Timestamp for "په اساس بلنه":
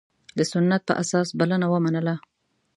0.87-1.67